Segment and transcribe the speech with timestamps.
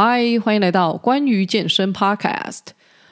[0.00, 2.60] 嗨，欢迎来到关于健身 Podcast。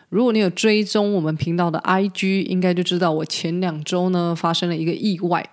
[0.08, 5.50] 如果你有追踪我们频道的 IG，应该就知道我前两周呢发生了一个意外。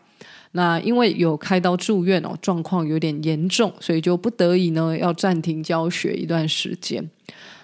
[0.52, 7.10] 那因为有开刀住院哦，状况有点严重，所以就不得已呢要暂停教学一段时间。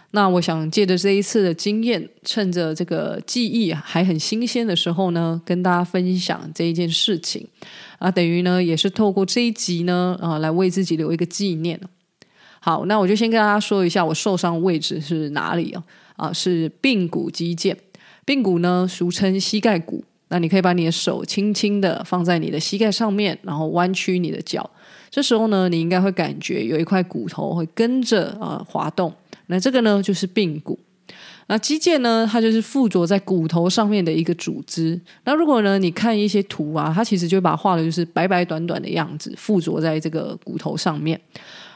[0.09, 7.47] 那我想借着这一次的经验，趁着这个记忆还很新鲜的时候呢，跟大家分享这一件事情
[7.99, 11.79] 啊，等于呢也是透过这一集呢啊来为自己留一个纪念。
[12.59, 15.83] 好，那我就先跟大家说一下我受伤位置是哪里哦，
[16.15, 17.75] 啊，是髌骨肌腱，
[18.25, 20.03] 髌骨呢俗称膝盖骨。
[20.31, 24.69] 那你可以把你的手轻轻的放在你的膝盖上面，然后弯曲你的脚，
[25.09, 29.11] 这时候呢，你应该会感觉有一块骨头会跟着啊、呃、滑动。
[29.47, 30.77] 那这个呢，就是髌骨。
[31.47, 35.01] 那肌腱呢，它就是附着在骨头上面的一个组织。
[35.23, 41.19] 那如果呢，你看一些图啊，它其实就把它画的就是白白短短的样子，附着在这个骨头上面。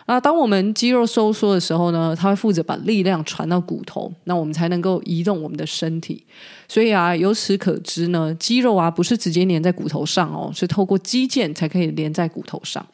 [0.05, 6.23] 那当我们肌肉收缩的时候呢，它会负责把力量传到骨头，那我们才能够移动我们的身体。
[6.67, 12.85] 所以啊，由此可知呢，肌肉啊不是直接粘在骨头上哦，是透过肌腱才可以连在骨头上。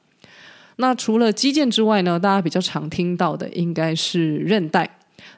[0.75, 4.89] 那除了肌腱之外呢，大家比较常听到的应该是韧带。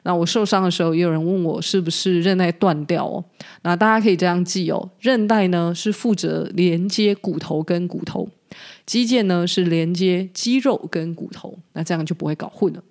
[0.04, 3.24] 那我受伤的时候，也有人问我是不是韧带断掉哦。
[3.62, 8.28] 那大家可以这样记哦，韧带呢是负责连接骨头跟骨头，
[8.86, 11.58] 肌腱呢是连接肌肉跟骨头。
[11.72, 12.82] 那这样就不会搞混了。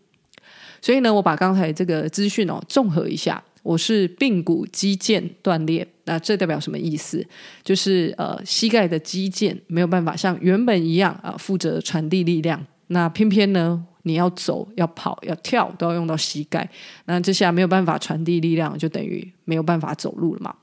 [0.81, 5.87] 所以呢，我把刚才这个资讯哦综合一下，我是髌骨肌腱断裂。
[6.05, 7.25] 那这代表什么意思？
[7.63, 12.65] 就是呃，膝盖的肌腱没有办法像原本一样啊，负责传递力量。
[12.87, 16.67] 那偏偏呢，你要走、要跑、要跳，都要用到膝盖。
[17.05, 20.53] 那这下没有办法传递力量，就等于没有办法走路了嘛。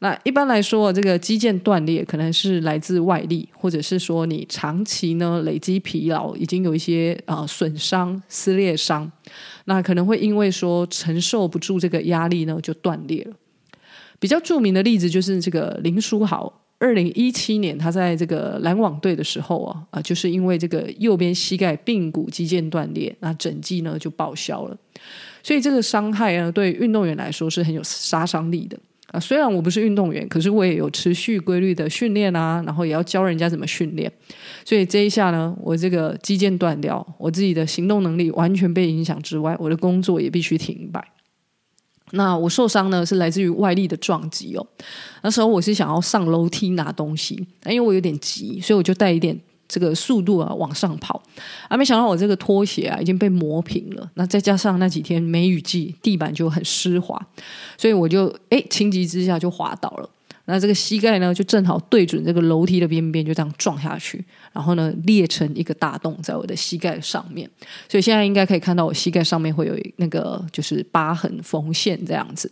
[0.00, 9.10] 那一般来说，这个肌腱断裂可能是来自外力，或者是说你长期呢累积疲劳，已经有一些啊、损伤、撕裂伤，
[9.64, 13.34] 那可能会因为说承受不住这个压力呢，就断裂了。
[14.20, 24.76] 比较著名的例子就是这个林书豪，二零一七年他在这个篮网队的时候啊，啊，就是因为这个右边膝盖髌骨肌腱断裂，那整季呢就报销了。
[25.42, 28.78] 所以这个伤害呢，对运动员来说是很有杀伤力的
[29.12, 29.20] 啊。
[29.20, 34.10] 虽然我不是运动员，可是我也有持续规律的训练啊，然后也要教人家怎么训练。
[34.64, 41.06] 所以这一下呢，我这个肌腱断掉，我自己的行动能力完全被影响之外，我的工作也必须停摆。
[42.12, 44.66] 那我受伤呢，是来自于外力的撞击哦。
[45.22, 47.34] 那时候我是想要上楼梯拿东西，
[47.66, 51.22] 因为我有点急，所以我就带一点这个速度啊往上跑。
[51.68, 54.10] 啊，没想到我这个拖鞋啊已经被磨平了。
[54.14, 57.20] 那再加上那几天梅雨季，地板就很湿滑，
[57.76, 60.08] 所以我就哎情急之下就滑倒了。
[60.50, 67.46] 那这个膝盖呢，就正好对准这个楼梯的边边，就这样撞下去，然后呢裂成一个大洞在我的膝盖上面，
[67.86, 72.50] 所以现在应该可以看到我膝盖上面会有那个就是疤痕缝线这样子。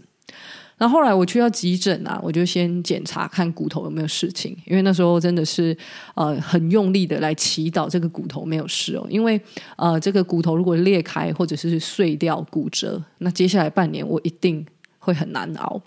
[0.78, 5.76] 那后来我去到急诊啊，我就先检查看骨头有没有事情，因为那时候真的是
[6.14, 9.40] 呃很用力的来祈祷这个骨头没有事哦，因为
[9.76, 14.64] 呃这个骨头如果裂开或者是碎掉骨折，那接下来半年我一定
[14.98, 15.80] 会很难熬。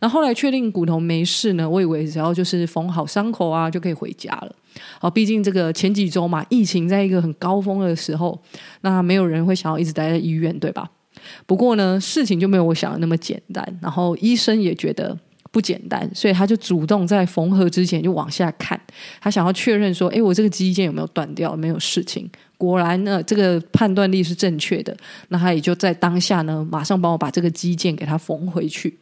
[0.00, 4.54] 那后来确定骨头没事呢，我以为只要就是缝好伤口啊，就可以回家了。
[5.00, 8.40] 好，毕竟这个前几周嘛，疫情在一个很高峰的时候，
[8.82, 10.88] 那没有人会想要一直待在医院，对吧？
[11.46, 13.78] 不过呢，事情就没有我想的那么简单。
[13.80, 15.16] 然后医生也觉得
[15.50, 18.78] 不简单，所以他就主动在缝合之前就往下看，
[19.20, 22.28] 他想要确认说，诶，我这个肌腱有没有断掉，没有事情。
[22.58, 24.96] 果然呢，这个判断力是正确的。
[25.28, 28.98] 那他也就在当下呢，马上帮我把这个肌腱给他缝回去。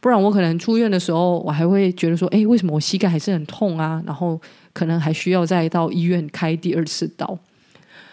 [0.00, 4.02] 不然我可能出院的时候，我还会觉得说，哎，为什么我膝盖还是很痛啊？
[4.06, 4.40] 然后
[4.72, 7.38] 可能还需要再到医院开第二次刀。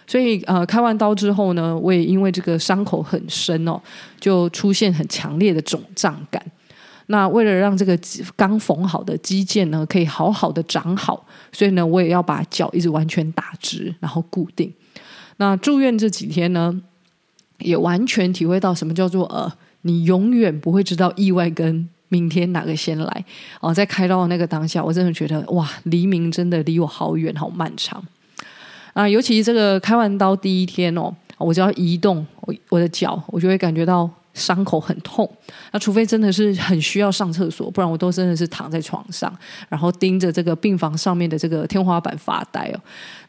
[0.08, 3.80] 所以呃，开完刀之后呢，我也因为这个伤口很深哦，
[4.20, 6.44] 就出现很强烈的肿胀感。
[7.08, 7.98] 那为了让这个
[8.36, 14.74] 刚缝好的肌腱呢，可以好好的长好，所以呢，我也要把脚一直完全打直，然后固定。
[15.38, 16.82] 那住院这几天呢，
[17.60, 19.52] 也完全体会到什么叫做呃。
[19.88, 23.26] 你永远不会知道意外跟明天哪个先来
[23.60, 23.72] 哦。
[23.72, 28.04] 在开刀的那个当下，我真的觉得哇，黎明真的离我好远，好漫长
[28.96, 29.08] 啊！
[29.08, 34.10] 尤其这个开完刀第一天哦，我只要移动我我的脚，我就会感觉到。
[34.36, 35.28] 伤口很痛，
[35.72, 39.34] 那除非真的是很需要上厕所，不然我都真的是躺在床上，
[39.70, 42.80] 然后盯着这个病房上面的这个天花板发呆哦。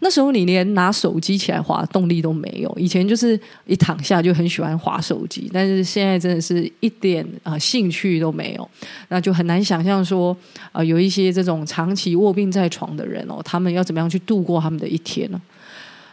[0.00, 8.68] 那时候你连拿手机起来滑动力都没有，以前就是一躺下就很喜欢滑手机，但是现在真的是一点啊、呃、兴趣都没有，
[9.08, 10.36] 那就很难想象说
[10.72, 15.40] 啊、呃、有一些这种长期卧病在床的人哦，他们要怎么样去度过他们的一天呢？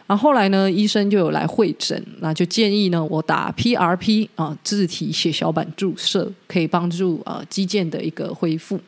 [0.06, 8.78] 然后后来呢，医生就有来会诊，那就建议呢，我打 PRP 啊，自体血小板注射，可以帮助啊肌腱的一个恢复。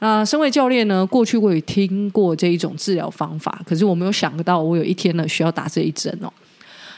[0.00, 6.32] 那身为教练呢，过去我也听过这一种治疗方法，可是我没有想到我有一天呢需要打这一针哦。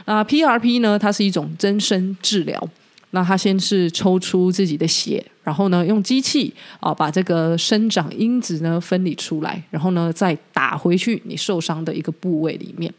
[0.07, 2.69] 那 PRP 呢，它是一种增生治疗。
[3.11, 12.93] 那它先是抽出自己的血，然后呢，用机器啊把这个生长因子呢分离出来，然后呢再打回去你受伤的一个部位里面。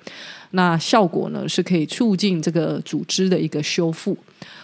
[0.51, 4.17] 那效果呢是可以促进这个组织的一个修复。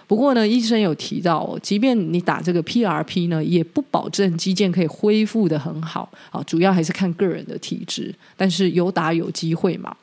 [0.08, 8.16] 不过呢，医生有提到，即便你打这个 PRP 呢，也不保证肌腱可以恢复得很好啊，主要还是看个人的体质。
[8.38, 9.94] 但是有打有机会嘛。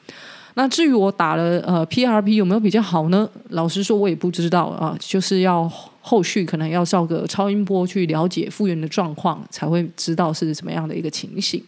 [0.54, 3.26] 那至于我打了呃 PRP 有没有比较好呢？
[3.50, 5.70] 老实说，我也不知道啊，就是要
[6.10, 11.62] 后续可能要照个超音波去了解复原的状况，才会知道是什么样的一个情形。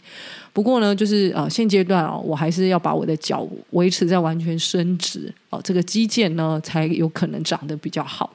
[0.52, 8.34] 不过呢，就是呃现阶段啊，我还是要把我的脚维持在完全伸直哦，这个肌腱呢才有可能长得比较好。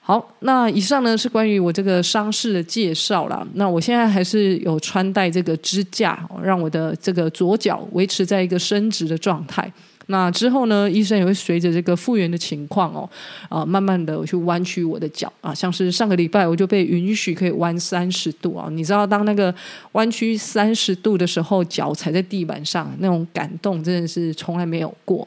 [0.00, 3.42] 好，那以上呢是关于我这个伤势的介绍啦。
[3.54, 9.72] 那我现在还是有穿戴这个支架，让我的这个左脚维持在一个伸直的状态。
[10.06, 13.08] 那之后呢，医生也会随着这个复原的情况哦，
[13.48, 15.54] 啊，慢慢的去弯曲我的脚啊。
[15.54, 18.68] 像是上个礼拜我就被允许可以弯三十度啊。
[18.70, 19.54] 你知道，当那个
[19.92, 25.26] 弯曲三十度的时候，脚踩在地板上那种感动，真的是从来没有过。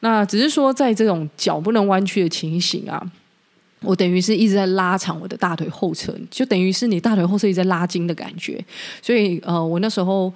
[0.00, 3.02] 那只是说，在这种脚不能弯曲的情形啊。
[3.84, 8.64] 我等于是一直在拉长我的大腿后侧，就等于是你大腿后侧一直在拉筋的感觉。
[9.00, 10.32] 所以，呃，我那时候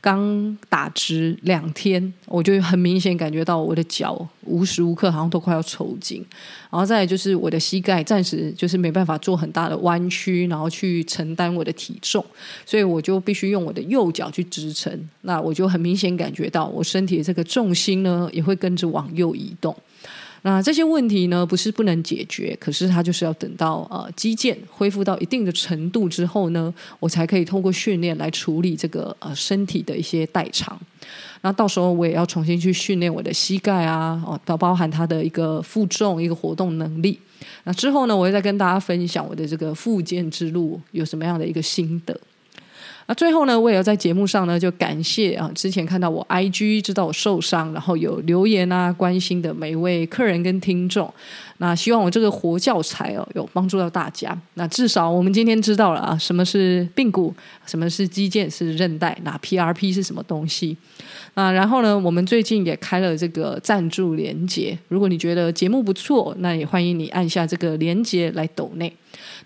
[0.00, 6.24] 刚打直两天，我就很明显感觉到我的脚无时无刻好像都快要抽筋。
[6.70, 12.24] 然后再就是我的膝盖暂时就是没办法做很大的弯曲，然后去承担我的体重，
[12.64, 15.08] 所以我就必须用我的右脚去支撑。
[15.22, 19.76] 那我就很明显感觉到我身体的这个重心呢，也会跟着往右移动。
[20.42, 30.78] 那这些问题呢，不是不能解决，可是它就是要等到呃肌腱恢复到一定的程度之后呢，我才可以通过训练来处理这个呃身体的一些代偿。
[31.42, 37.18] 那到时候我也要重新去训练我的膝盖啊，哦，包包含它的一个负重、一个活动能力。
[37.64, 42.18] 那之后呢，我会再跟大家分享我的这个复健之路有什么样的一个心得。
[43.08, 51.12] 那最后呢，我也要在节目上呢，就感谢啊，之前看到我 IG 知道我受伤，然后有留言啊关心的每一位客人跟听众。
[51.58, 54.36] 那希望我这个活教材哦，有帮助到大家。
[54.54, 57.34] 那至少我们今天知道了啊，什么是髌骨，
[57.66, 60.76] 什么是肌腱，是韧带，那 PRP 是什么东西？
[61.34, 68.92] 啊，然后呢，我们最近也开了这个赞助连接，如果你觉得节目不错，那也欢迎你按下这个连接来抖内。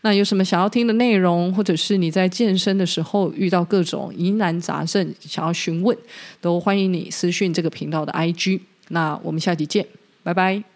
[0.03, 5.97] 那有什么想要听的内容，或者是你在健身的时候遇到各种疑难杂症想要询问，
[6.41, 8.61] 都欢迎你私讯这个频道的 IG。
[8.89, 9.87] 那我们下集见，
[10.23, 10.72] 拜拜。